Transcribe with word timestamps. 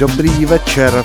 near 0.00 0.08
within 0.16 0.46
her 0.46 1.04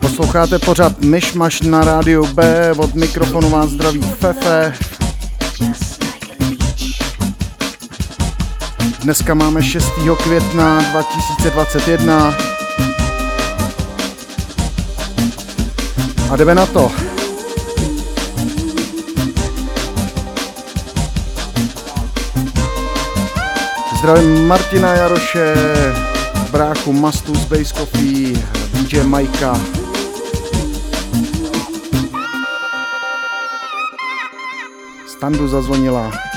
Posloucháte 0.00 0.58
pořád 0.58 1.00
Myšmaš 1.00 1.60
na 1.60 1.84
rádiu 1.84 2.26
B, 2.26 2.72
od 2.76 2.94
mikrofonu 2.94 3.50
vás 3.50 3.70
zdraví 3.70 4.00
Fefe. 4.00 4.89
Dneska 9.02 9.34
máme 9.34 9.62
6. 9.62 9.92
května 10.22 10.80
2021. 10.92 12.34
A 16.30 16.36
jdeme 16.36 16.54
na 16.54 16.66
to. 16.66 16.92
Zdravím 23.98 24.46
Martina 24.46 24.94
Jaroše, 24.94 25.54
bráchu 26.50 26.92
Mastu 26.92 27.34
z 27.34 27.44
Base 27.44 27.74
Coffee, 27.74 28.44
DJ 28.72 29.02
Majka. 29.02 29.60
Standu 35.06 35.48
zazvonila. 35.48 36.29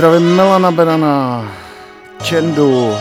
Zdravím 0.00 0.36
Melana 0.36 0.70
Berana, 0.70 1.44
Čendu, 2.22 2.96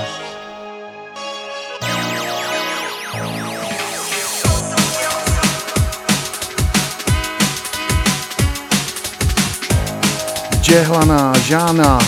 Džehlana, 10.62 11.34
Žána. 11.38 12.00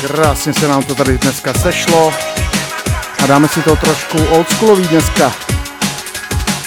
Krásně 0.00 0.54
se 0.54 0.68
nám 0.68 0.82
to 0.82 0.94
tady 0.94 1.18
dneska 1.18 1.54
sešlo. 1.54 2.12
A 3.22 3.26
dáme 3.26 3.48
si 3.48 3.62
to 3.62 3.76
trošku 3.76 4.18
oldschoolový 4.30 4.88
dneska. 4.88 5.32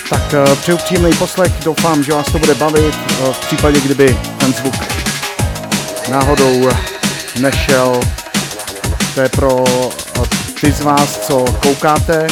Tak 0.10 0.34
eh, 0.34 0.56
přeju 0.56 0.78
příjemný 0.78 1.14
poslech, 1.14 1.52
doufám, 1.64 2.04
že 2.04 2.14
vás 2.14 2.32
to 2.32 2.40
bude 2.40 2.56
bavit. 2.56 2.96
eh, 3.12 3.34
V 3.34 3.38
případě, 3.38 3.80
kdyby 3.82 4.18
ten 4.38 4.54
zvuk 4.54 4.91
náhodou 6.12 6.70
nešel, 7.40 8.00
to 9.16 9.22
je 9.22 9.30
pro 9.30 9.64
eh, 9.68 10.28
ty 10.62 10.72
z 10.72 10.82
vás, 10.82 11.20
co 11.20 11.46
koukáte. 11.46 12.28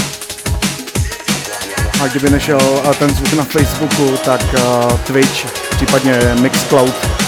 A 2.04 2.08
kdyby 2.08 2.30
nešel 2.30 2.60
eh, 2.62 2.94
ten 2.94 3.10
zvuk 3.10 3.34
na 3.34 3.44
Facebooku, 3.44 4.18
tak 4.26 4.42
eh, 4.54 4.98
Twitch, 5.08 5.46
případně 5.76 6.20
Mixcloud. 6.42 7.19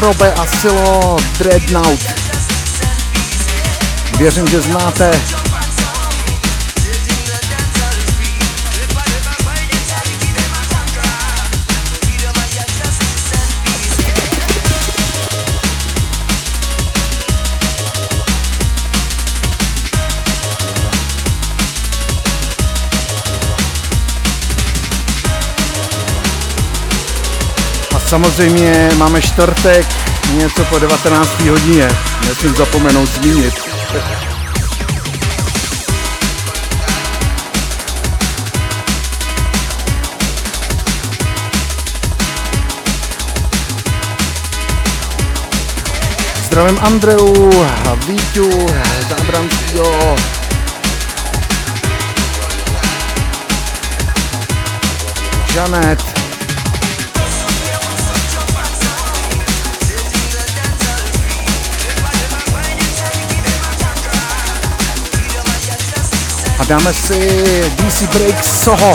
DJ 0.00 0.06
Probe 0.06 0.32
a 0.32 0.46
Silo 0.46 1.16
Dreadnought. 1.38 2.14
Věřím, 4.18 4.46
že 4.46 4.60
znáte. 4.60 5.10
Samozřejmě 28.10 28.90
máme 28.96 29.22
čtvrtek, 29.22 29.86
něco 30.34 30.64
po 30.64 30.78
19. 30.78 31.40
hodině. 31.40 31.88
Nesmím 32.28 32.54
zapomenout 32.54 33.08
zmínit. 33.08 33.54
Zdravím 46.44 46.78
Andreu, 46.82 47.50
Víťu, 48.06 48.66
Zábranskýho, 49.08 50.16
Žanet, 55.52 56.09
dáme 66.70 66.94
si 66.94 67.18
DC 67.82 68.06
Break 68.14 68.44
Soho. 68.44 68.94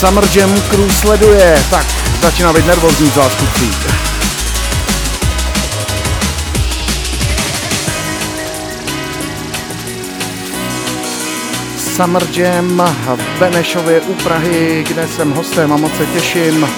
Summer 0.00 0.24
Jam 0.34 0.60
Crew 0.70 0.90
sleduje, 0.92 1.64
tak 1.70 1.86
začíná 2.22 2.52
být 2.52 2.66
nervózní 2.66 3.10
zástupci. 3.10 3.97
Summer 11.98 12.22
Jam 12.32 12.82
v 13.16 13.38
Benešově 13.38 14.00
u 14.00 14.14
Prahy, 14.14 14.84
kde 14.88 15.08
jsem 15.08 15.30
hostem 15.30 15.72
a 15.72 15.76
moc 15.76 15.96
se 15.96 16.06
těším. 16.06 16.68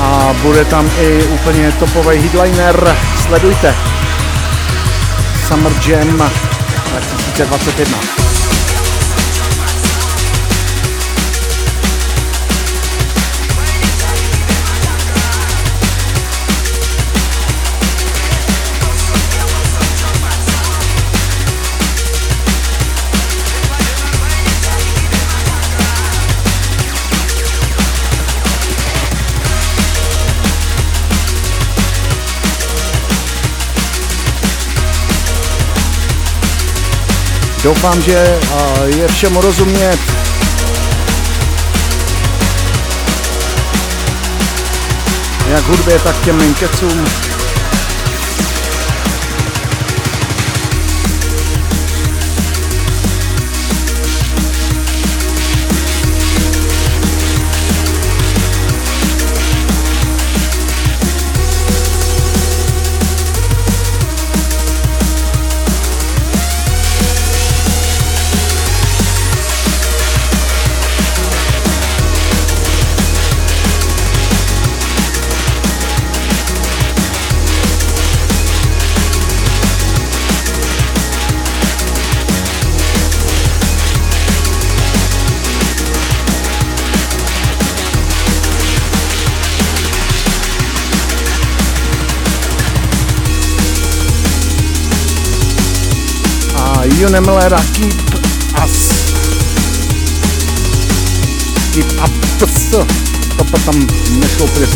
A 0.00 0.34
bude 0.42 0.64
tam 0.64 0.90
i 1.00 1.22
úplně 1.22 1.72
topový 1.72 2.18
headliner. 2.18 2.96
Sledujte. 3.26 3.74
Summer 5.48 5.72
Jam 5.86 6.30
2021. 6.88 8.21
Doufám, 37.62 38.02
že 38.02 38.40
je 38.84 39.08
všem 39.08 39.36
rozumět. 39.36 39.98
Jak 45.48 45.64
hudbě, 45.64 45.98
tak 45.98 46.20
těm 46.24 46.36
mým 46.36 46.54
kecům. 46.54 47.04
Jon 97.12 97.24
Millera 97.24 97.60
Keep 97.74 97.92
Us. 98.64 98.88
Keep 101.74 101.84
Up. 102.00 102.10
To 103.38 103.58
tam 103.64 103.86
nešlo 104.20 104.44
úplně 104.44 104.66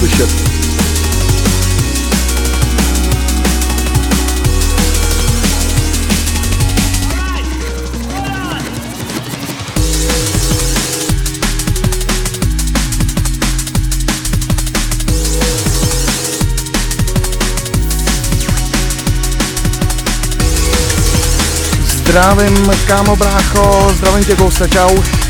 Zdravím, 22.16 22.70
kámo 22.86 23.16
brácho, 23.16 23.90
zdravím 23.94 24.24
tě, 24.24 24.36
Gousta, 24.36 24.66
čau. 24.68 25.25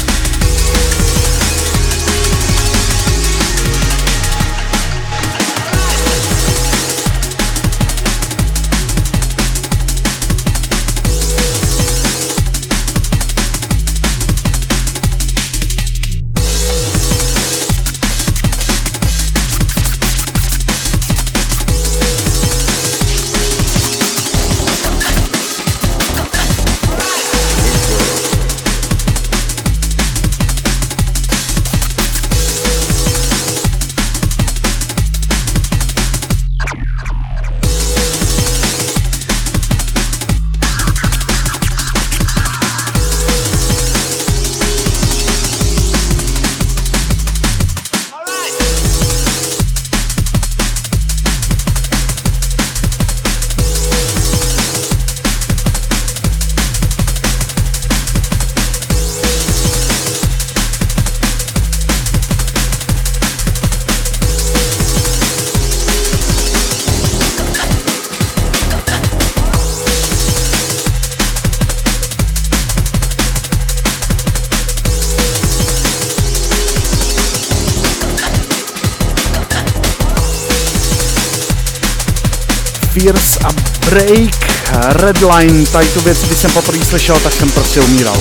Break 83.90 84.64
Redline. 84.72 85.66
Tady 85.66 85.86
tu 85.86 86.00
věc, 86.00 86.18
když 86.22 86.38
jsem 86.38 86.50
poprvé 86.50 86.84
slyšel, 86.84 87.20
tak 87.20 87.32
jsem 87.32 87.50
prostě 87.50 87.80
umíral. 87.80 88.16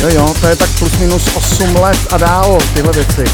Jo 0.00 0.08
jo, 0.08 0.34
to 0.40 0.46
je 0.46 0.56
tak 0.56 0.70
plus 0.78 0.92
minus 0.98 1.22
8 1.34 1.76
let 1.76 1.98
a 2.10 2.18
dál 2.18 2.58
tyhle 2.74 2.92
věci. 2.92 3.24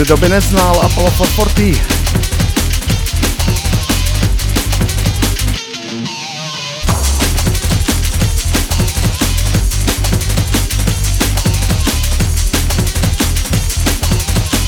do 0.00 0.04
doby 0.04 0.28
neznal 0.28 0.80
Apollo 0.80 1.10
440. 1.10 1.80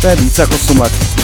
To 0.00 0.08
je 0.08 0.16
více 0.16 0.42
jako 0.42 0.54
8. 0.54 1.21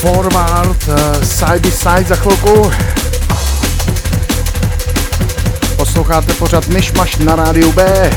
Forward, 0.00 0.88
eh, 0.88 1.26
Side 1.26 1.60
by 1.60 1.70
Side 1.70 2.04
za 2.08 2.16
chvilku. 2.16 2.72
Posloucháte 5.76 6.34
pořád 6.34 6.68
Myšmaš 6.68 7.16
na 7.16 7.36
rádiu 7.36 7.72
B. 7.72 8.10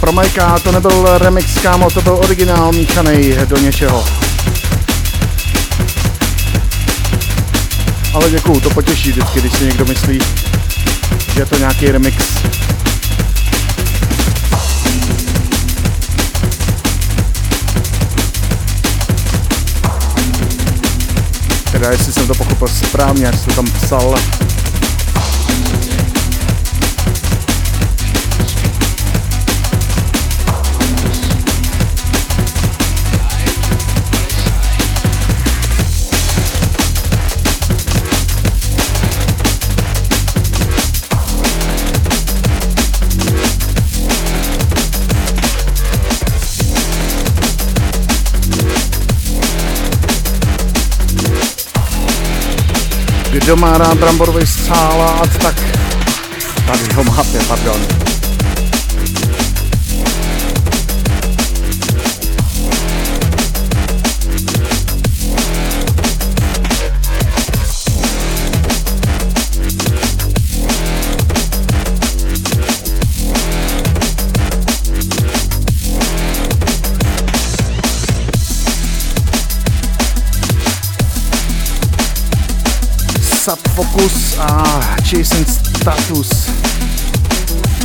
Pro 0.00 0.12
Majka 0.12 0.58
to 0.58 0.72
nebyl 0.72 1.18
remix, 1.18 1.60
kámo, 1.62 1.90
to 1.90 2.02
byl 2.02 2.14
originál 2.14 2.72
míchaný 2.72 3.34
do 3.46 3.56
něčeho. 3.56 4.31
Ale 8.14 8.30
děkuju, 8.30 8.60
to 8.60 8.70
potěší 8.70 9.10
vždycky, 9.10 9.40
když 9.40 9.52
si 9.52 9.64
někdo 9.64 9.84
myslí, 9.84 10.18
že 11.34 11.40
je 11.40 11.46
to 11.46 11.58
nějaký 11.58 11.86
remix. 11.86 12.16
Teda 21.72 21.90
jestli 21.90 22.12
jsem 22.12 22.26
to 22.26 22.34
pochopil 22.34 22.68
správně, 22.68 23.24
jak 23.24 23.44
to 23.44 23.54
tam 23.54 23.66
psal. 23.66 24.18
Kdo 53.42 53.56
má 53.56 53.78
rád 53.78 53.98
bramborový 53.98 54.46
salát, 54.46 55.38
tak 55.38 55.54
tady 56.66 56.94
ho 56.94 57.04
máte, 57.04 57.38
pardon. 57.48 58.11
Subfocus 83.42 84.38
a 84.38 84.62
Chasing 85.02 85.48
Status 85.48 86.50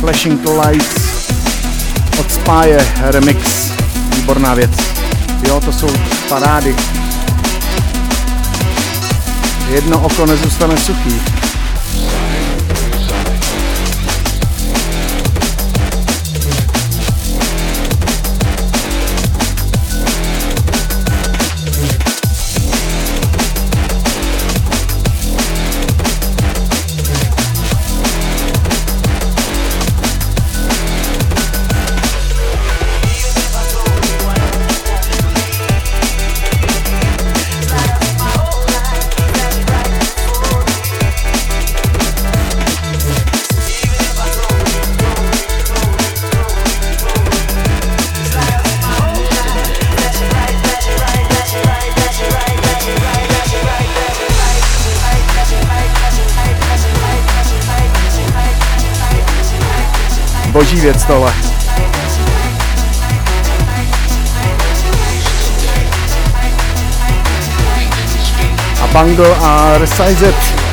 Flashing 0.00 0.40
Lights 0.46 1.30
od 2.20 2.32
Spáje 2.32 2.94
remix. 2.96 3.72
Výborná 4.16 4.54
věc. 4.54 4.70
Jo, 5.48 5.60
to 5.60 5.72
jsou 5.72 5.88
parády. 6.28 6.76
Jedno 9.70 10.00
oko 10.00 10.26
nezůstane 10.26 10.76
suchý. 10.76 11.37
Boží 60.58 60.80
věc 60.80 61.04
tohle. 61.04 61.32
A 68.82 68.86
Bangle 68.92 69.36
a 69.36 69.78
Resized. 69.78 70.67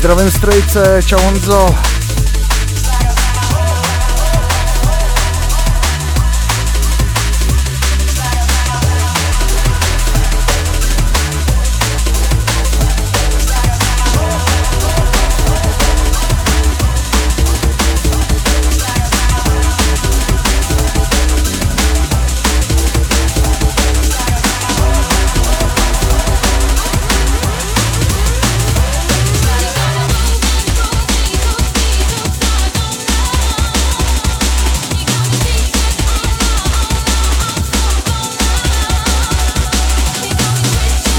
Zdravím 0.00 0.30
strojce, 0.30 1.02
čau 1.02 1.20
Honzo. 1.20 1.99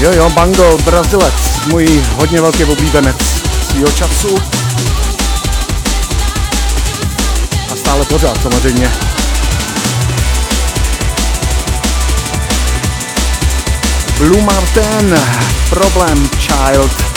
Jo, 0.02 0.12
jo, 0.12 0.30
Bango, 0.30 0.78
Brazilec, 0.84 1.34
můj 1.66 2.04
hodně 2.16 2.40
velký 2.40 2.64
oblíbenec 2.64 3.16
svýho 3.70 3.88
času. 3.92 4.38
A 7.72 7.76
stále 7.76 8.04
pořád 8.04 8.42
samozřejmě. 8.42 8.92
Blue 14.18 14.42
Martin, 14.42 15.18
Problem 15.70 16.28
Child. 16.28 17.11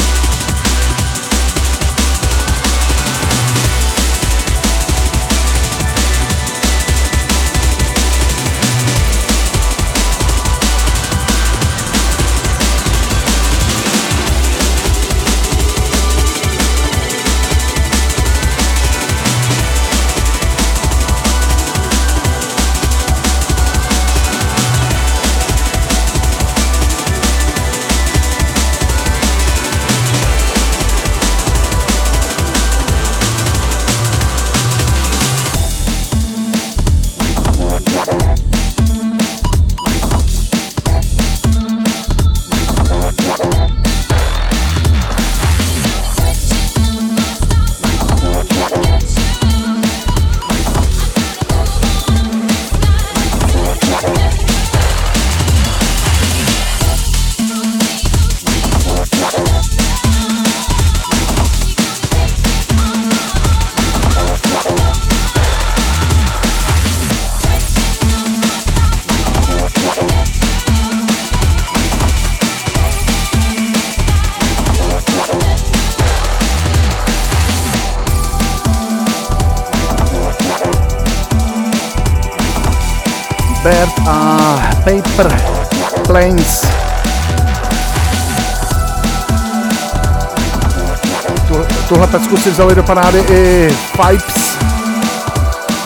Pecku 92.36 92.44
si 92.44 92.52
vzali 92.52 92.76
do 92.76 92.84
panády 92.84 93.20
i 93.20 93.70
Pipes. 93.92 94.58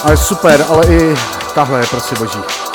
Ale 0.04 0.18
super, 0.18 0.66
ale 0.70 0.86
i 0.88 1.16
tahle 1.54 1.80
je 1.80 1.86
prostě 1.88 2.16
boží. 2.16 2.69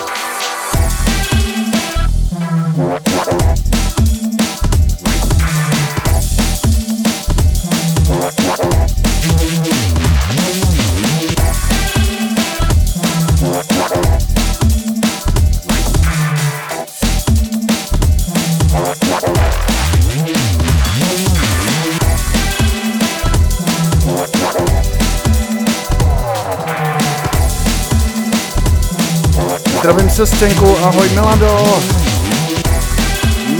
Sestřenku, 30.14 30.76
ahoj 30.82 31.08
Milado. 31.08 31.80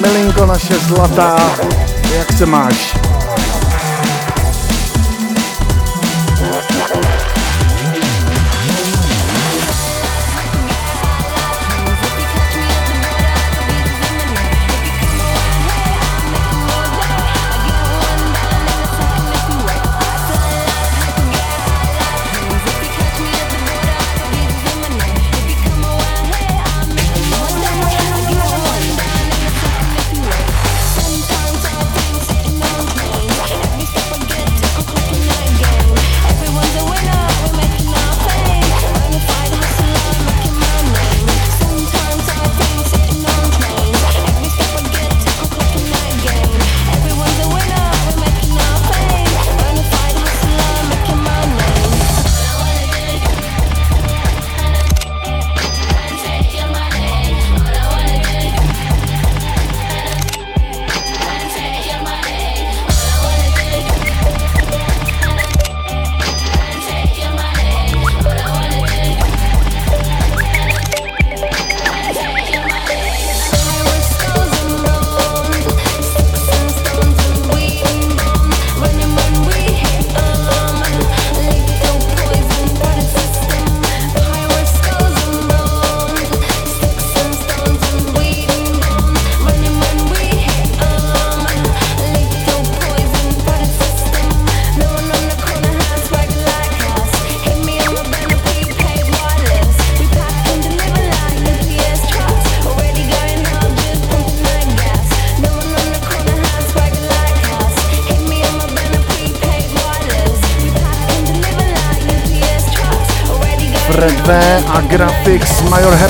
Milinko 0.00 0.46
naše 0.46 0.74
zlatá, 0.78 1.36
jak 2.18 2.32
se 2.32 2.46
máš? 2.46 2.94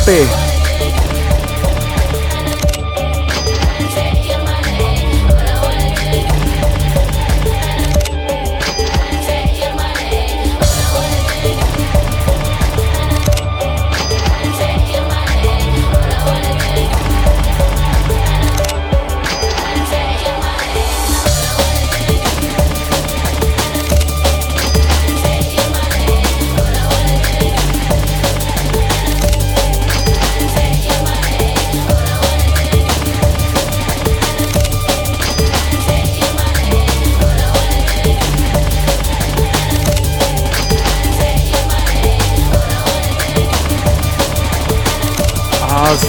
Pepe. 0.04 0.43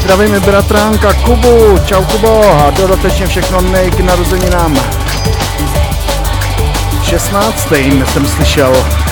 Happy. 0.05 0.13
A 0.13 0.15
zdravím 0.15 0.35
i 0.35 0.39
bratránka 0.39 1.13
Kubu. 1.13 1.79
Čau 1.85 2.03
Kubo. 2.03 2.43
A 2.43 2.71
dodatečně 2.71 3.27
všechno 3.27 3.61
nej 3.61 3.91
k 3.91 3.99
narozeninám. 3.99 4.79
16. 7.03 7.73
jsem 8.05 8.27
slyšel. 8.27 9.04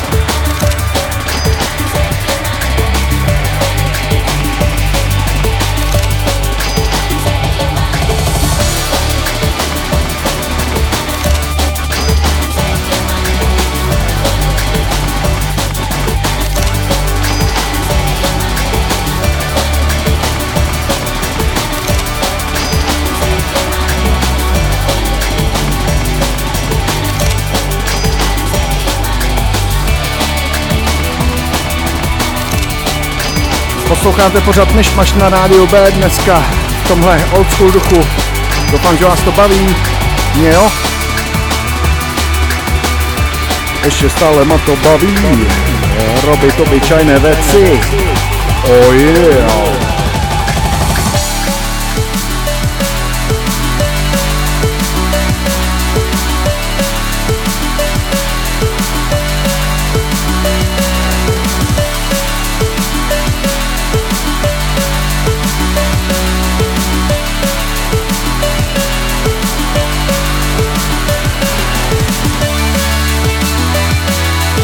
Posloucháte 34.03 34.41
pořád 34.41 34.73
Myšmaš 34.73 35.13
na 35.13 35.29
rádiu 35.29 35.67
B 35.67 35.91
dneska 35.91 36.43
v 36.83 36.87
tomhle 36.87 37.25
old 37.31 37.51
school 37.51 37.71
duchu. 37.71 38.05
Doufám, 38.71 38.97
že 38.97 39.05
vás 39.05 39.21
to 39.21 39.31
baví. 39.31 39.75
Mě 40.35 40.49
jo? 40.49 40.71
Ještě 43.85 44.09
stále 44.09 44.45
ma 44.45 44.57
to 44.57 44.75
baví. 44.75 45.17
Robit 46.25 46.59
obyčajné 46.59 47.19
věci. 47.19 47.79
Oh 48.63 48.95
yeah. 48.95 49.92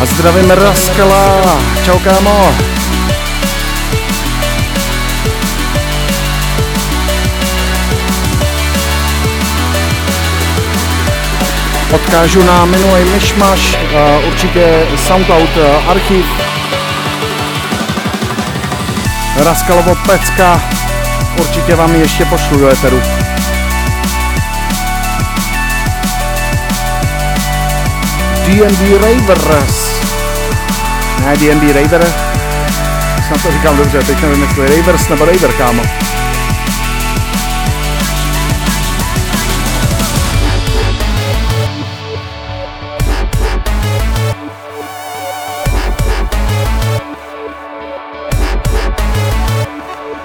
A 0.02 0.06
zdravím 0.06 0.52
Raskala. 0.52 1.60
Čau 1.86 2.00
kámo. 2.00 2.56
Odkážu 11.92 12.44
na 12.44 12.66
minulý 12.66 13.04
myšmaš, 13.04 13.78
určitě 14.28 14.88
Soundcloud 15.08 15.50
archiv. 15.88 16.26
Raskalovo 19.36 19.96
pecka, 20.06 20.62
určitě 21.40 21.76
vám 21.76 21.96
ještě 21.96 22.26
pošlu 22.26 22.58
do 22.60 22.70
eteru. 22.70 23.02
D&D 28.46 28.98
Ravers. 28.98 29.88
Ne, 31.30 31.38
D&D 31.38 31.74
Raver. 31.74 32.13
Snad 33.28 33.44
to 33.44 33.52
říkám 33.52 33.78
dobře, 33.78 34.00
teď 34.04 34.22
nevím, 34.22 34.42
jestli 34.42 34.78
Ravers 34.78 35.10
nebo 35.10 35.26
Raver, 35.26 35.52
kámo. 35.54 35.84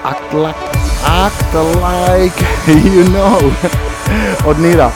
Act 0.03 0.33
like, 0.33 0.59
act 1.03 1.53
like, 1.53 2.45
you 2.67 3.03
know, 3.03 3.53
od 4.45 4.59
Nira. 4.59 4.91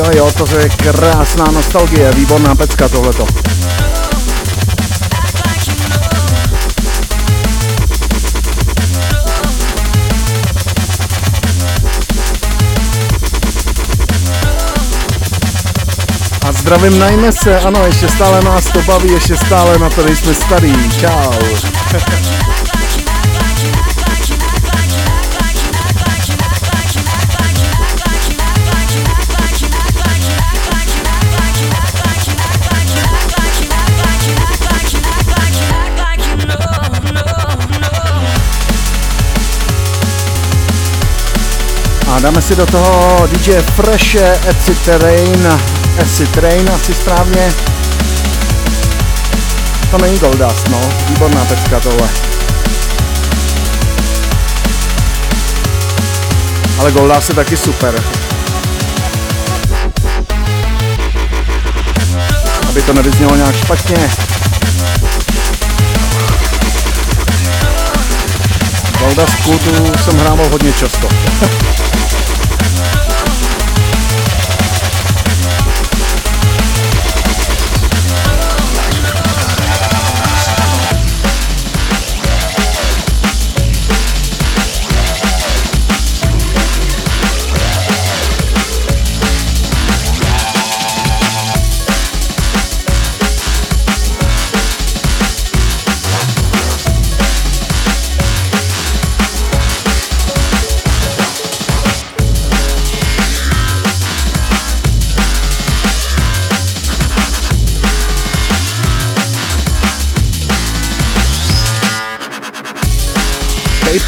Jo, 0.00 0.06
jo, 0.16 0.30
to 0.32 0.58
je 0.58 0.68
krásná 0.68 1.44
nostalgie, 1.44 2.12
výborná 2.12 2.54
pecka 2.54 2.88
tohleto. 2.88 3.26
A 16.42 16.52
zdravím 16.52 16.98
na 16.98 17.08
Inese, 17.08 17.60
ano, 17.60 17.86
ještě 17.86 18.08
stále 18.08 18.42
nás 18.42 18.64
to 18.64 18.82
baví, 18.82 19.12
ještě 19.12 19.36
stále 19.36 19.78
na 19.78 19.90
to 19.90 20.08
jsme 20.08 20.34
starý. 20.34 20.90
Čau. 21.00 22.49
Dáme 42.22 42.42
si 42.42 42.56
do 42.56 42.66
toho 42.66 43.26
DJ 43.32 43.50
Fresh 43.52 44.16
Acid 44.48 44.78
Train, 44.78 45.48
Acid 46.02 46.30
Train 46.30 46.70
asi 46.70 46.94
správně. 46.94 47.52
To 49.90 49.98
není 49.98 50.18
Goldust, 50.18 50.68
no, 50.68 50.80
výborná 51.08 51.44
pecka 51.44 51.80
tohle. 51.80 52.08
Ale 56.78 56.92
Goldust 56.92 57.28
je 57.28 57.34
taky 57.34 57.56
super. 57.56 58.02
Aby 62.68 62.82
to 62.82 62.92
nevyznělo 62.92 63.36
nějak 63.36 63.56
špatně. 63.56 64.10
Goldust 68.98 69.42
Kultu 69.44 69.92
jsem 70.04 70.18
hrával 70.18 70.48
hodně 70.48 70.72
často. 70.72 71.08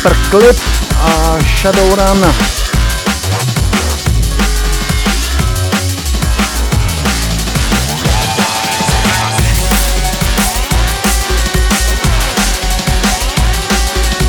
Paperclip 0.03 0.59
a 0.99 1.39
Shadowrun. 1.47 2.25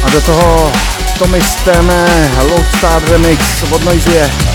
A 0.03 0.09
do 0.11 0.21
toho 0.21 0.71
Tommy 1.17 1.41
Steme 1.41 2.05
Lodestar 2.49 3.01
Remix 3.09 3.63
od 3.71 3.83
Noisia. 3.85 4.52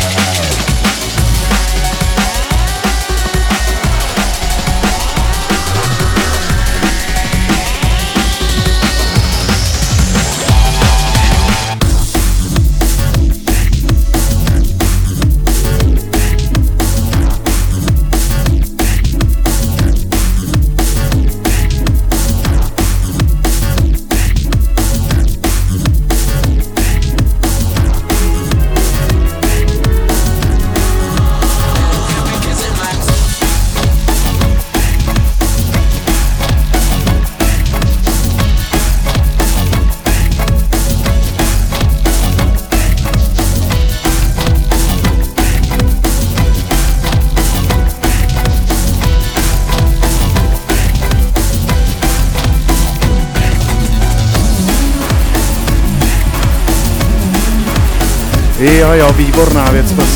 Jo, 58.89 58.95
jo, 58.95 59.13
výborná 59.13 59.71
věc 59.71 59.93
prostě. 59.93 60.08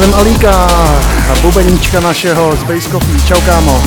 Zdravím 0.00 0.18
Alíka, 0.18 0.68
bubeníčka 1.42 2.00
našeho 2.00 2.56
z 2.56 2.62
Base 2.62 2.90
Coffee. 2.90 3.20
Čau 3.26 3.40
kámo. 3.40 3.82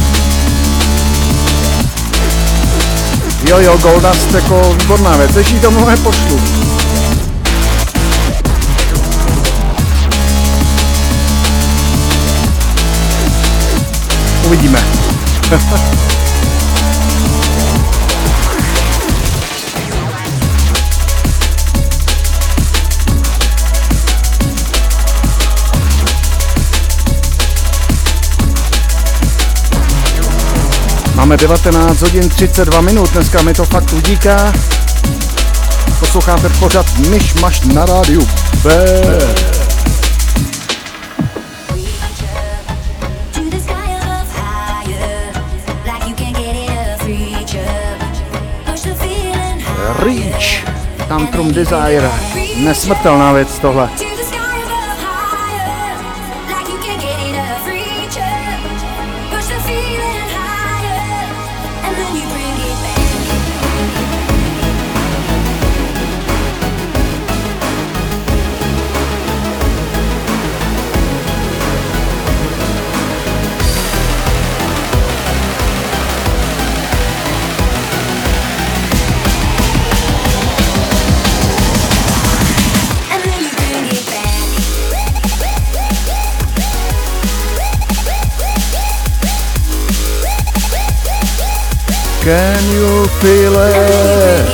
Jo 3.49 3.60
jo, 3.60 3.78
Goldust 3.78 4.34
jako 4.34 4.76
výborná 4.80 5.17
věc, 5.17 5.36
ještě 5.36 5.60
to 5.60 5.71
mnohé 5.71 5.97
pošlu. 5.97 6.41
Uvidíme. 14.45 14.84
Máme 31.24 31.38
19 31.38 32.02
hodin 32.02 32.30
32 32.30 32.82
minut, 32.82 33.10
dneska 33.12 33.42
mi 33.42 33.54
to 33.54 33.66
fakt 33.66 33.94
udíká. 33.94 34.54
Posloucháte 36.00 36.50
pořád 36.50 36.98
Myš 36.98 37.34
Maš 37.34 37.62
na 37.62 37.86
rádiu 37.86 38.28
B. 38.64 38.72
Reach, 50.00 50.64
Tantrum 51.08 51.54
Desire, 51.54 52.12
nesmrtelná 52.58 53.32
věc 53.34 53.60
tohle. 53.60 54.12
Can 92.24 92.64
you 92.72 93.04
feel 93.20 93.54
it? 93.60 94.48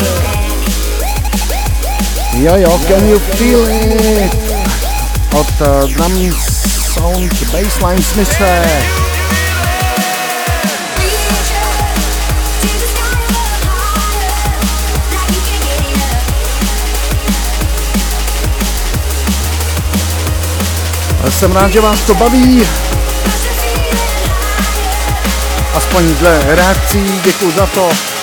Jo 2.42 2.56
jo, 2.58 2.80
can 2.88 3.08
you 3.08 3.20
feel 3.20 3.62
it? 3.70 4.34
Od 5.34 5.62
uh, 5.62 5.86
Sound 6.34 7.30
Bassline 7.54 8.02
Smise. 8.02 8.58
Reach 10.98 11.30
up 11.30 11.78
to 12.62 12.68
the 12.68 12.80
sky 12.90 13.14
above 13.30 13.94
higher, 14.02 14.34
like 15.14 15.30
you 15.30 15.42
can't 15.46 15.70
get 15.70 15.94
enough. 21.22 21.40
Jsem 21.40 21.52
rád, 21.52 21.72
že 21.72 21.82
vás 21.82 22.02
to 22.02 22.14
baví. 22.16 22.66
Aspoň 25.90 26.16
dle 26.16 26.56
reakcí, 26.56 27.22
děkuji 27.24 27.52
za 27.52 27.66
to. 27.66 28.19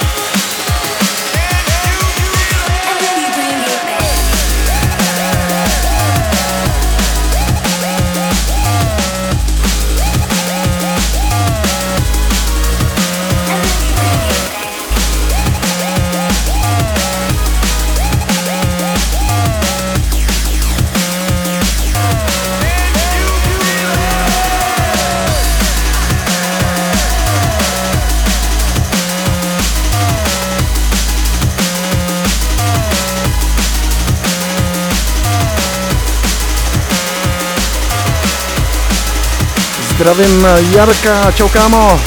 Zdravím 40.07 40.47
Jarka, 40.71 41.33
čau 41.33 41.49
kámo. 41.49 42.01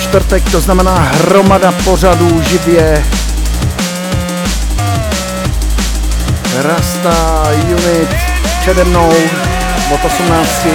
čtvrtek, 0.00 0.50
to 0.50 0.60
znamená 0.60 0.94
hromada 0.94 1.72
pořadů 1.72 2.42
živě. 2.42 3.04
Rasta 6.62 7.42
Unit 7.64 8.16
přede 8.60 8.84
mnou 8.84 9.12
od 9.94 10.04
18. 10.04 10.66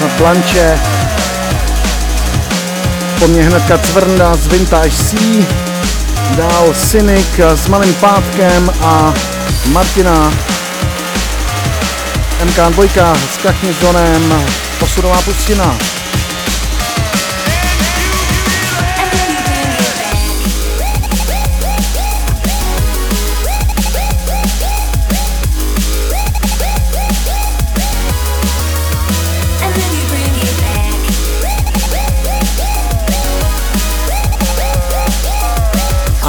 To 0.00 0.08
Blanche, 0.18 0.97
po 3.18 3.26
mně 3.26 3.42
hnedka 3.42 3.78
Cvrnda 3.78 4.34
z 4.34 4.46
Vintage 4.46 4.90
C. 4.90 5.16
Dál 6.36 6.74
Cynic 6.74 7.38
s 7.38 7.68
Malým 7.68 7.94
Pátkem 7.94 8.72
a 8.82 9.14
Martina 9.66 10.32
MK2 12.44 13.16
s 13.34 13.36
Kachnizonem 13.36 14.44
Posudová 14.78 15.22
pustina. 15.22 15.97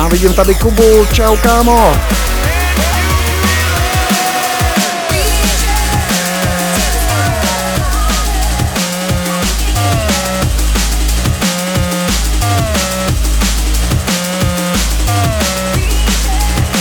Vidím 0.09 0.33
tady 0.33 0.55
Kubu, 0.55 1.05
čau 1.13 1.37
kámo. 1.37 1.95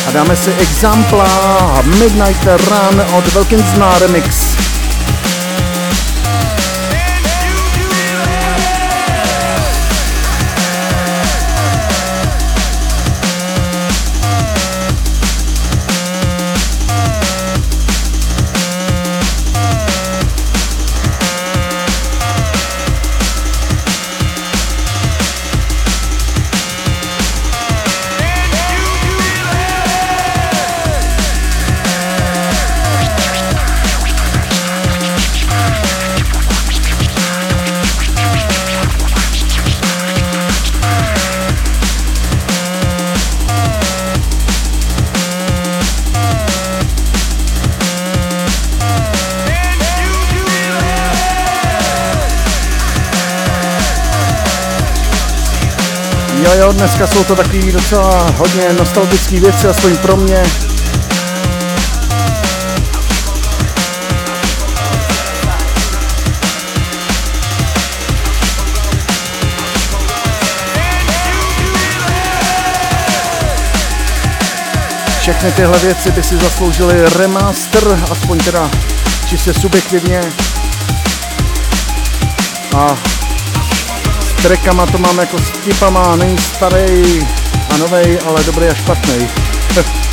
A 0.09 0.11
dáme 0.13 0.37
si 0.37 0.51
Exampla 0.51 1.83
Midnight 1.83 2.45
Run 2.45 3.03
od 3.19 3.35
Wilkinsona 3.35 3.99
Remix. 3.99 4.48
Dneska 56.89 57.07
jsou 57.07 57.25
to 57.25 57.37
takový 57.37 57.73
docela 57.73 58.31
hodně 58.37 58.73
nostalgické 58.73 59.41
věci, 59.41 59.67
aspoň 59.67 59.97
pro 59.97 60.17
mě. 60.17 60.43
Všechny 75.21 75.53
tyhle 75.53 75.79
věci 75.79 76.11
by 76.11 76.23
si 76.23 76.37
zasloužily 76.37 77.09
remaster, 77.17 78.05
aspoň 78.11 78.39
teda 78.39 78.71
čistě 79.27 79.55
subjektivně. 79.55 80.21
A 82.77 83.18
trackama 84.43 84.87
to 84.87 84.99
mám 84.99 85.19
jako 85.19 85.39
s 85.39 85.51
tipama, 85.51 86.17
není 86.17 86.39
starý 86.39 87.27
a 87.75 87.77
novej, 87.77 88.19
ale 88.27 88.45
dobrý 88.45 88.67
a 88.67 88.75
špatný. 88.75 89.29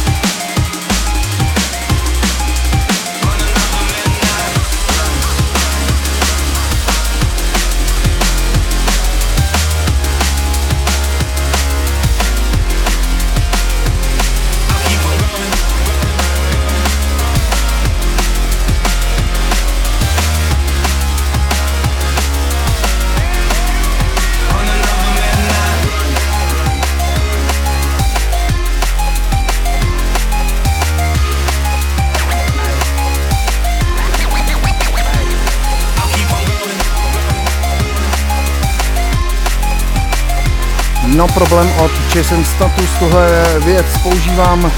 No 41.16 41.28
problém 41.28 41.72
od 41.80 41.91
Jason 42.16 42.45
Status, 42.45 42.89
tuhle 42.99 43.45
věc 43.59 43.86
používám 44.03 44.72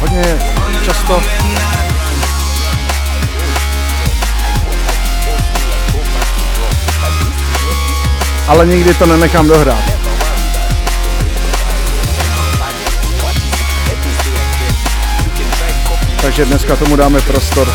hodně 0.00 0.38
často. 0.84 1.22
Ale 8.48 8.66
nikdy 8.66 8.94
to 8.94 9.06
nenechám 9.06 9.48
dohrát. 9.48 9.84
Takže 16.22 16.44
dneska 16.44 16.76
tomu 16.76 16.96
dáme 16.96 17.20
prostor. 17.20 17.68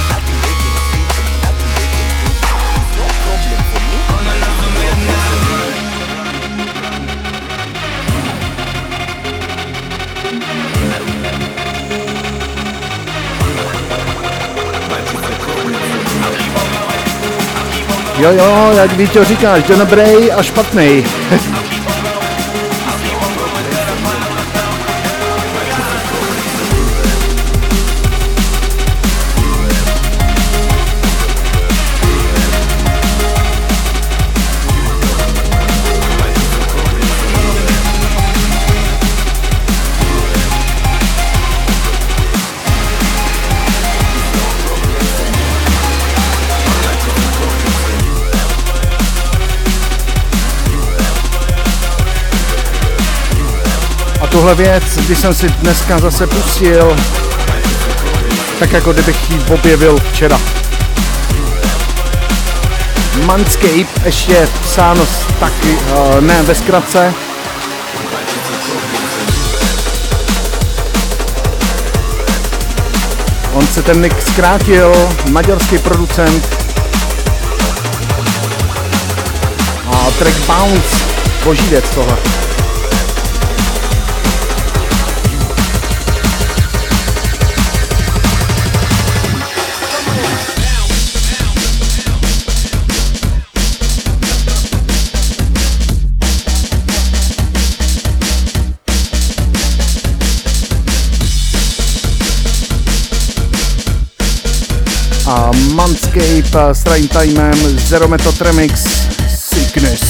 Jo, 18.19 18.31
jo, 18.31 18.71
jak 18.75 18.93
Víťo 18.93 19.23
říkáš, 19.23 19.63
dobrý 19.63 20.31
a 20.31 20.43
špatný. 20.43 21.05
tuhle 54.49 54.63
věc, 54.63 54.83
když 54.97 55.19
jsem 55.19 55.33
si 55.33 55.47
dneska 55.49 55.99
zase 55.99 56.27
pustil, 56.27 56.95
tak 58.59 58.71
jako 58.71 58.93
kdybych 58.93 59.31
ji 59.31 59.39
objevil 59.53 59.99
včera. 60.11 60.39
Manscape, 63.25 64.05
ještě 64.05 64.47
psáno 64.61 65.07
taky, 65.39 65.69
uh, 65.71 66.21
ne 66.21 66.43
ve 66.43 66.55
zkratce. 66.55 67.13
On 73.53 73.67
se 73.67 73.81
ten 73.81 74.01
nick 74.01 74.21
zkrátil, 74.21 75.09
maďarský 75.31 75.77
producent. 75.77 76.49
A 79.91 80.11
track 80.19 80.37
Bounce, 80.47 80.95
boží 81.43 81.67
věc 81.69 81.85
tohle. 81.95 82.17
S 106.49 106.85
Rain 106.85 107.07
Timem, 107.07 107.79
Zero 107.79 108.07
Method 108.07 108.41
Remix, 108.41 108.83
Sickness. 109.27 110.01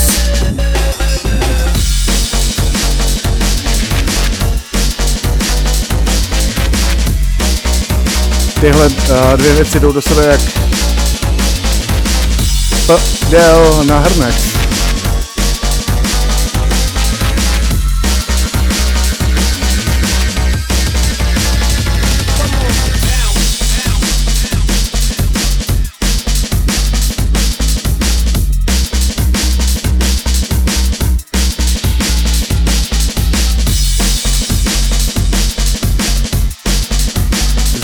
Tyhle 8.62 8.88
uh, 8.88 9.38
dvě 9.38 9.54
věci 9.54 9.80
jdou 9.80 9.92
do 9.92 10.02
sebe 10.02 10.26
jak 10.26 10.42
Del 13.30 13.84
na 13.84 14.00
hrnec. 14.00 14.59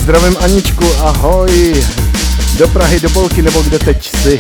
Zdravím 0.06 0.38
Aničku, 0.40 0.86
ahoj. 1.02 1.84
Do 2.58 2.68
Prahy, 2.68 3.00
do 3.00 3.10
Bolky, 3.10 3.42
nebo 3.42 3.62
kde 3.62 3.80
teď 3.80 4.12
jsi? 4.16 4.40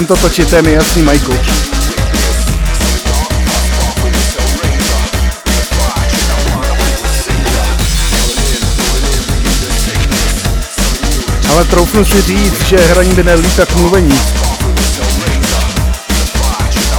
Musím 0.00 0.16
to 0.16 0.22
točit, 0.22 0.50
to 0.50 0.56
je 0.56 0.62
mi 0.62 0.72
jasný, 0.72 1.02
Majku. 1.02 1.32
Ale 11.50 11.64
troufnu 11.64 12.04
si 12.04 12.22
říct, 12.22 12.62
že 12.62 12.76
hraní 12.76 13.14
by 13.14 13.24
nelí 13.24 13.50
tak 13.56 13.76
mluvení. 13.76 14.20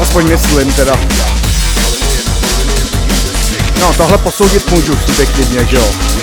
Aspoň 0.01 0.29
myslím 0.29 0.73
teda. 0.73 0.99
No, 3.79 3.93
tohle 3.97 4.17
posoudit 4.17 4.71
můžu 4.71 4.97
subjektivně, 5.05 5.65
že 5.65 5.75
jo. 5.75 6.20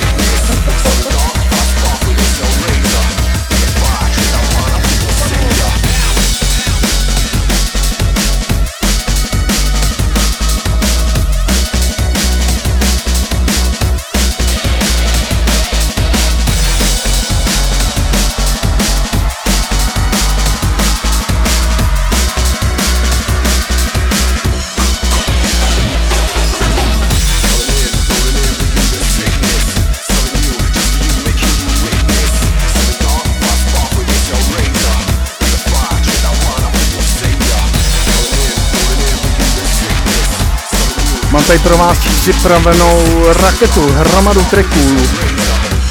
Tady 41.49 41.59
pro 41.59 41.79
vás 41.79 41.99
připravenou 41.99 43.25
raketu, 43.43 43.93
hromadu 43.93 44.45
tracků. 44.45 44.97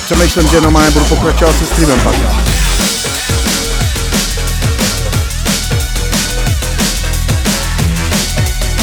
Přemýšlím, 0.05 0.47
že 0.47 0.61
normálně 0.61 0.91
budu 0.91 1.05
pokračovat 1.05 1.55
se 1.59 1.65
streamem 1.65 1.99
pak. 1.99 2.15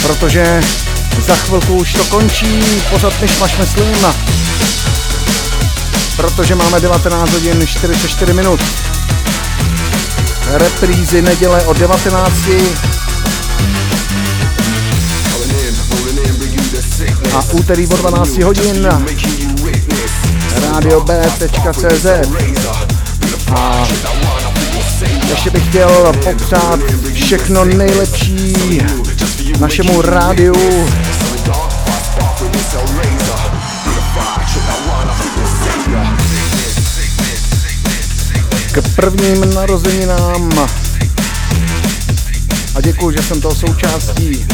Protože 0.03 0.61
za 1.19 1.37
chvilku 1.37 1.75
už 1.75 1.93
to 1.93 2.05
končí, 2.05 2.63
pořád 2.91 3.21
než 3.21 3.39
máš 3.39 3.57
myslím. 3.59 4.07
Protože 6.17 6.55
máme 6.55 6.81
19 6.81 7.33
hodin 7.33 7.67
44 7.67 8.33
minut. 8.33 8.61
Reprízy 10.51 11.23
neděle 11.23 11.63
o 11.63 11.73
19 11.73 12.35
a 17.35 17.45
úterý 17.53 17.87
o 17.87 17.97
12 17.97 18.39
hodin 18.39 18.89
radio.b.cz 20.63 22.07
a 23.57 23.89
ještě 25.31 25.51
bych 25.51 25.69
chtěl 25.69 26.13
popřát 26.25 26.81
všechno 27.15 27.65
nejlepší 27.65 28.83
našemu 29.61 30.03
rádiu. 30.03 30.87
K 38.73 38.83
prvním 38.97 39.55
narozeninám 39.55 40.69
a 42.75 42.81
děkuji, 42.81 43.11
že 43.11 43.23
jsem 43.23 43.41
toho 43.41 43.55
součástí. 43.55 44.47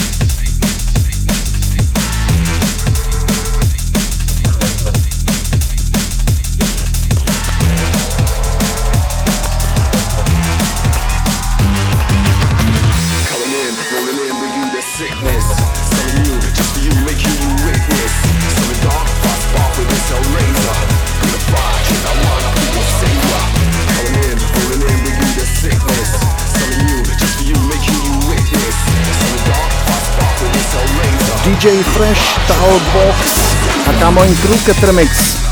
DJ 31.61 31.83
Fresh 31.85 32.39
Talkbox 32.49 33.55
a 33.87 33.93
Kamoin 34.01 34.35
Crew 34.41 34.57
Mix. 34.95 35.50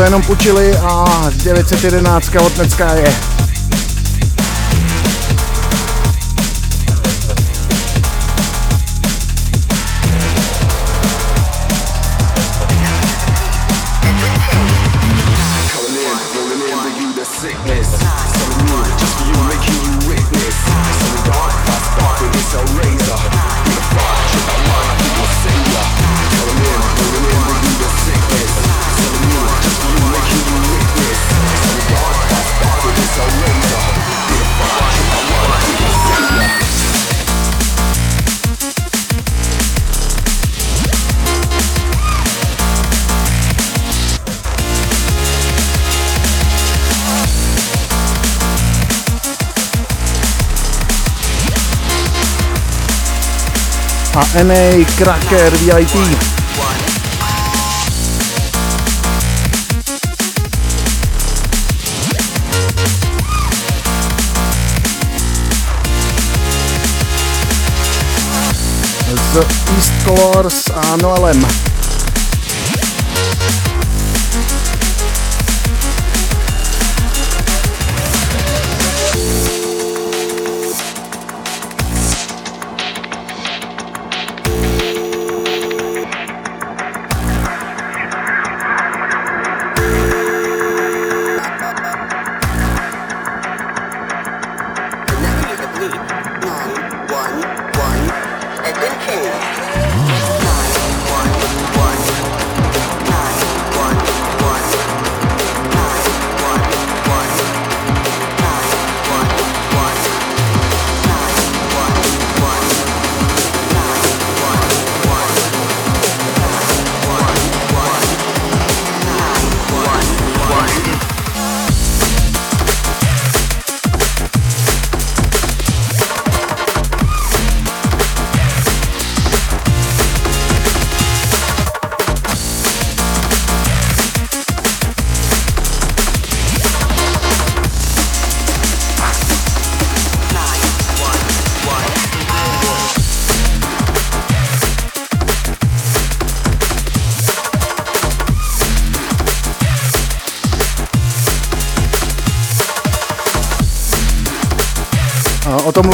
To 0.00 0.04
jenom 0.04 0.22
učili 0.28 0.76
a 0.82 1.04
911 1.44 2.36
od 2.46 2.52
dneska 2.52 2.92
je. 2.92 3.39
NA 54.34 54.84
Cracker 54.96 55.50
VIP. 55.56 55.90
z 69.32 69.38
East 69.76 69.92
Colors 70.04 70.70
a 70.70 70.96
Noelem. 70.96 71.69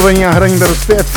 O 0.07 0.39
tom 0.39 0.59
mluvení 0.59 1.16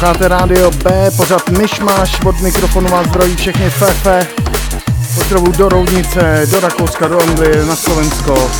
Posloucháte 0.00 0.28
rádio 0.28 0.70
B, 0.70 1.10
pořád 1.16 1.48
myšmaš, 1.48 2.20
od 2.24 2.40
mikrofonu 2.40 2.88
vás 2.88 3.06
zdraví 3.06 3.36
všechny 3.36 3.70
fefe. 3.70 4.26
Pozdravu 5.14 5.52
do 5.52 5.68
Roudnice, 5.68 6.46
do 6.50 6.60
Rakouska, 6.60 7.08
do 7.08 7.22
Anglie, 7.22 7.64
na 7.64 7.76
Slovensko. 7.76 8.50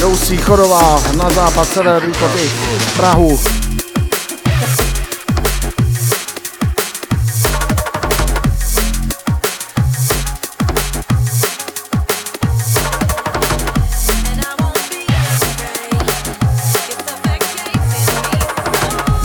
Dousí, 0.00 0.36
Chorová, 0.36 1.02
na 1.16 1.30
západ, 1.30 1.68
sever, 1.68 2.06
východ 2.06 2.30
Prahu. 2.96 3.40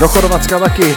Do 0.03 0.09
Chorvatska 0.09 0.59
taky. 0.59 0.95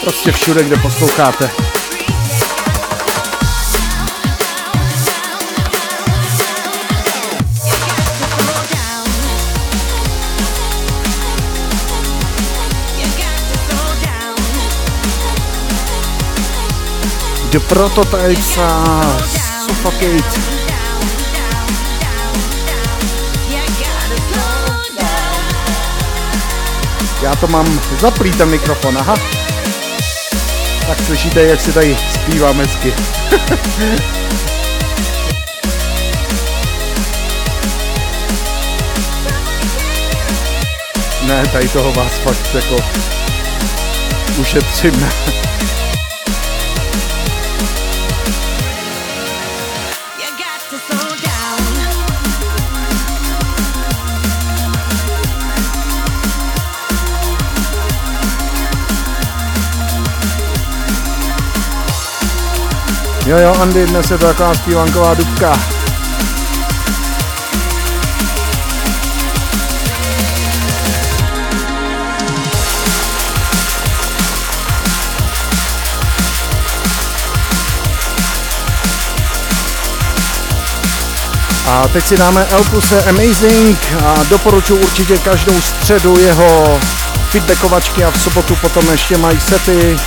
Prostě 0.00 0.32
všude, 0.32 0.64
kde 0.64 0.76
posloucháte. 0.76 1.50
The 17.56 17.60
Prototypes 17.60 18.58
a 18.58 18.68
Suffocate. 19.64 20.40
Já 27.22 27.36
to 27.36 27.46
mám 27.46 27.80
zaplý 28.00 28.32
ten 28.32 28.48
mikrofon, 28.48 28.98
aha. 28.98 29.14
Tak 30.86 31.00
slyšíte, 31.00 31.42
jak 31.42 31.60
si 31.60 31.72
tady 31.72 31.96
zpívám 32.14 32.60
hezky. 32.60 32.94
ne, 41.26 41.46
tady 41.52 41.68
toho 41.68 41.92
vás 41.92 42.12
fakt 42.18 42.54
jako 42.54 42.76
ušetřím. 44.38 45.08
Jo, 63.26 63.38
jo, 63.38 63.54
Andy, 63.60 63.86
dnes 63.86 64.10
je 64.10 64.18
to 64.18 64.26
taková 64.26 64.54
zpívanková 64.54 65.14
dubka. 65.14 65.52
A 81.66 81.88
teď 81.88 82.06
si 82.06 82.16
dáme 82.16 82.46
Elpuse 82.50 83.04
Amazing 83.04 83.78
a 84.04 84.24
doporučuji 84.30 84.82
určitě 84.82 85.18
každou 85.18 85.60
středu 85.60 86.18
jeho 86.18 86.80
feedbackovačky 87.30 88.04
a 88.04 88.10
v 88.10 88.20
sobotu 88.20 88.56
potom 88.56 88.90
ještě 88.90 89.18
mají 89.18 89.40
sety 89.40 89.98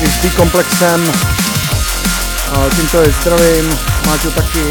i 0.00 0.06
s 0.06 0.16
B-komplexem. 0.22 1.12
A 2.52 2.68
tímto 2.76 3.00
je 3.00 3.12
zdravím, 3.20 3.78
Máťu 4.06 4.30
taky. 4.30 4.64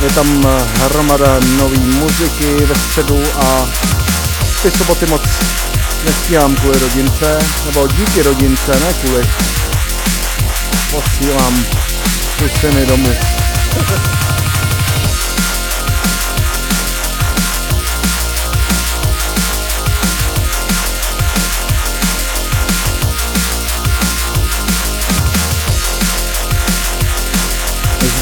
Je 0.00 0.10
tam 0.14 0.46
hromada 0.80 1.40
nový 1.58 1.78
muziky 1.78 2.54
ve 2.54 2.74
středu 2.74 3.22
a 3.40 3.68
ty 4.62 4.70
soboty 4.70 5.06
moc 5.06 5.22
nestíhám 6.04 6.54
kvůli 6.54 6.78
rodince, 6.78 7.38
nebo 7.66 7.88
díky 7.88 8.22
rodince, 8.22 8.80
ne 8.80 8.92
kvůli 8.92 9.30
posílám 10.90 11.64
tu 12.38 12.48
syny 12.60 12.86
domů. 12.86 13.10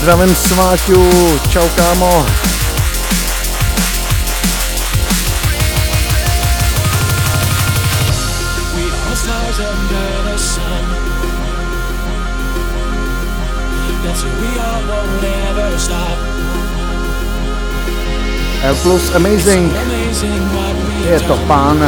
Zdravím 0.02 0.34
Sváťu, 0.34 0.98
čau 1.46 1.62
kámo. 1.78 2.26
L 18.62 18.74
plus 18.82 19.14
amazing. 19.14 19.70
Je 21.06 21.20
to 21.30 21.36
pán. 21.46 21.78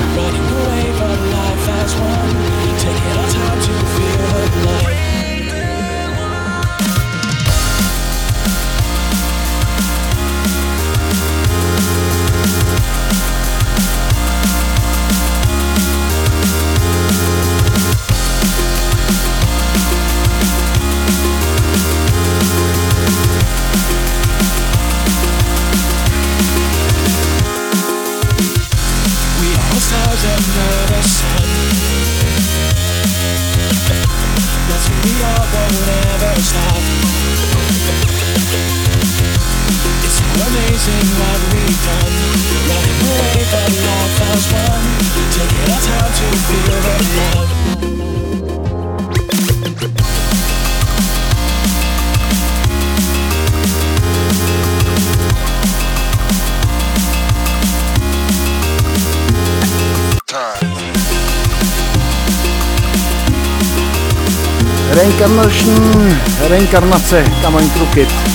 Reinkarnace, 66.48 67.24
Kamoň 67.42 67.68
Krukit. 67.70 68.33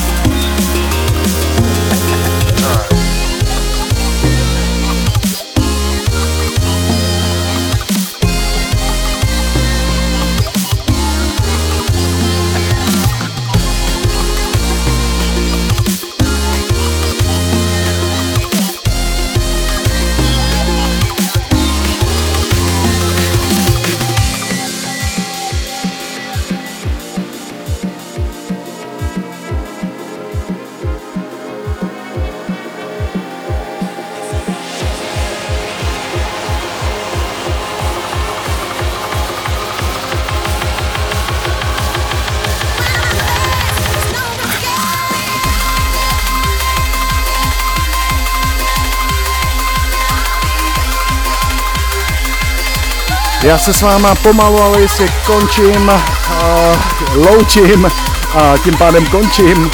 Já 53.42 53.58
se 53.58 53.72
s 53.72 53.82
váma 53.82 54.14
pomalu, 54.14 54.62
ale 54.62 54.80
jistě 54.80 55.08
končím, 55.26 55.88
uh, 55.88 57.26
loučím 57.26 57.90
a 58.34 58.58
tím 58.64 58.76
pádem 58.76 59.06
končím. 59.06 59.70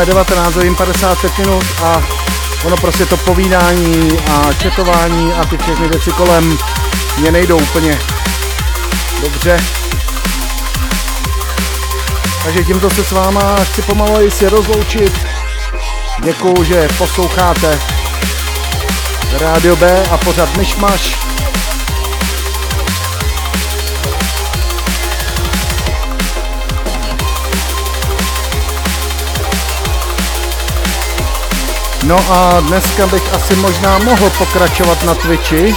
Máme 0.00 0.12
19 0.12 0.54
hodin 0.54 0.74
55 0.74 1.38
minut 1.38 1.64
a 1.82 2.02
ono 2.64 2.76
prostě 2.76 3.06
to 3.06 3.16
povídání 3.16 4.18
a 4.30 4.52
četování 4.52 5.32
a 5.32 5.44
ty 5.44 5.58
všechny 5.58 5.88
věci 5.88 6.10
kolem 6.12 6.58
mě 7.18 7.32
nejdou 7.32 7.58
úplně 7.58 7.98
dobře. 9.22 9.64
Takže 12.44 12.64
tímto 12.64 12.90
se 12.90 13.04
s 13.04 13.12
váma 13.12 13.56
chci 13.64 13.82
pomalu 13.82 14.30
si 14.30 14.48
rozloučit. 14.48 15.26
Děkuju, 16.22 16.64
že 16.64 16.88
posloucháte 16.98 17.80
Rádio 19.40 19.76
B 19.76 20.02
a 20.10 20.18
pořád 20.18 20.56
Myšmaš. 20.56 21.19
No 32.10 32.18
a 32.30 32.60
dneska 32.60 33.06
bych 33.06 33.34
asi 33.34 33.56
možná 33.56 33.98
mohl 33.98 34.30
pokračovat 34.38 35.04
na 35.04 35.14
Twitchi. 35.14 35.74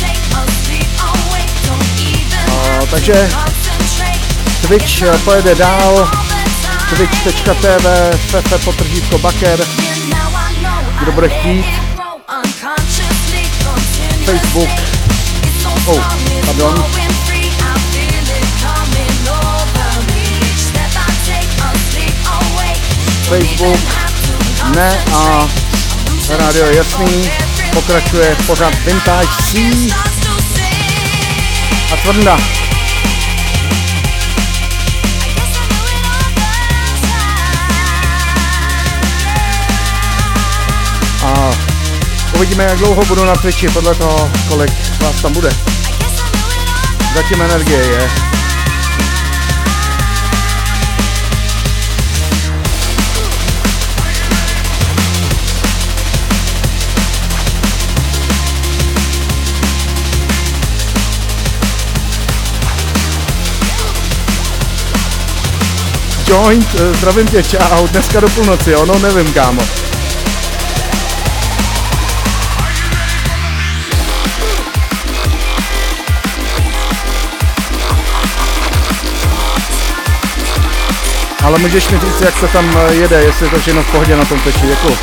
Take, 0.00 0.20
asleep, 0.36 0.88
awake, 1.00 1.54
don't 1.66 2.00
even 2.00 2.82
A, 2.82 2.86
takže. 2.90 3.28
Twitch 4.66 5.02
eh, 5.02 5.18
pojede 5.24 5.54
dál. 5.54 6.10
Twitch.tv, 6.96 8.10
Fefe 8.30 8.58
potržítko 8.58 9.18
Baker, 9.18 9.60
Kdo 11.02 11.12
bude 11.12 11.28
chtít. 11.28 11.66
Facebook. 14.24 14.68
Oh, 15.86 16.00
pardon. 16.46 17.17
Facebook. 23.28 23.80
Ne 24.74 25.04
a 25.14 25.48
rádio 26.38 26.66
je 26.66 26.76
jasný, 26.76 27.30
pokračuje 27.74 28.36
pořád 28.46 28.74
Vintage 28.84 29.28
C 29.44 29.58
a 31.92 31.96
Tvrdna. 32.02 32.38
A 41.24 41.50
uvidíme, 42.34 42.64
jak 42.64 42.78
dlouho 42.78 43.04
budu 43.04 43.24
na 43.24 43.34
Twitchi, 43.34 43.68
podle 43.68 43.94
toho, 43.94 44.30
kolik 44.48 44.72
vás 45.00 45.22
tam 45.22 45.32
bude. 45.32 45.50
Zatím 47.14 47.42
energie 47.42 47.78
je. 47.78 48.10
Joint, 66.28 66.74
eh, 66.74 66.94
zdravím 66.94 67.26
tě, 67.26 67.42
čau, 67.42 67.86
dneska 67.86 68.20
do 68.20 68.28
půlnoci, 68.28 68.70
jo, 68.70 68.86
no 68.86 68.98
nevím, 68.98 69.32
kámo. 69.32 69.62
Ale 81.44 81.58
můžeš 81.58 81.88
mi 81.88 81.98
říct, 81.98 82.20
jak 82.20 82.40
to 82.40 82.48
tam 82.48 82.76
eh, 82.76 82.94
jede, 82.94 83.22
jestli 83.22 83.46
je 83.46 83.50
to 83.50 83.58
všechno 83.58 83.82
v 83.82 83.90
pohodě 83.90 84.16
na 84.16 84.24
tom 84.24 84.40
teči, 84.40 84.66
děkuji. 84.66 84.98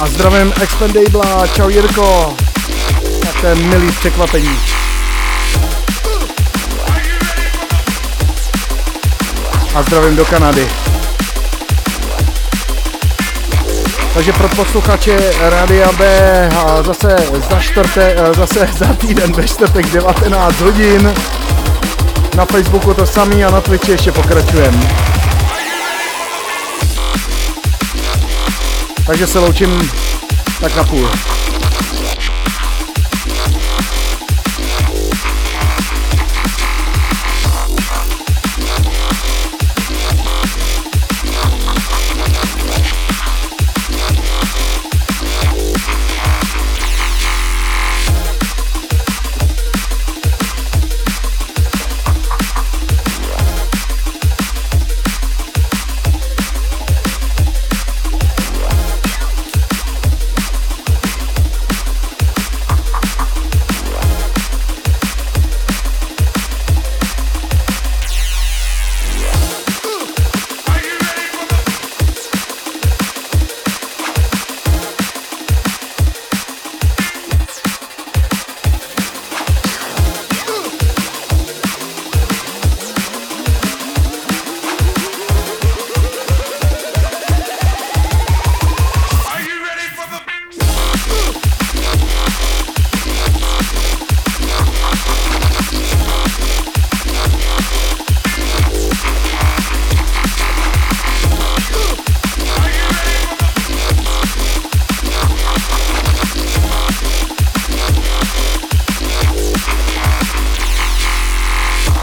A 0.00 0.06
zdravím 0.06 0.52
Expendable, 0.62 1.48
čau 1.54 1.68
Jirko. 1.68 2.36
Tak 3.22 3.40
to 3.40 3.46
je 3.46 3.54
milý 3.54 3.92
překvapení. 3.92 4.58
A 9.74 9.82
zdravím 9.82 10.16
do 10.16 10.24
Kanady. 10.24 10.68
Takže 14.14 14.32
pro 14.32 14.48
posluchače 14.48 15.32
Rádia 15.40 15.92
B 15.92 16.48
a 16.48 16.82
zase 16.82 17.16
za, 17.50 17.60
čtvrte, 17.60 18.16
zase 18.36 18.68
za 18.78 18.94
týden 18.94 19.32
ve 19.32 19.48
čtvrtek 19.48 19.90
19 19.90 20.60
hodin. 20.60 21.14
Na 22.36 22.44
Facebooku 22.44 22.94
to 22.94 23.06
samý 23.06 23.44
a 23.44 23.50
na 23.50 23.60
Twitchi 23.60 23.90
ještě 23.90 24.12
pokračujeme. 24.12 25.08
Takže 29.08 29.26
se 29.26 29.38
loučím 29.38 29.90
tak 30.60 30.76
na 30.76 30.84
půl. 30.84 31.10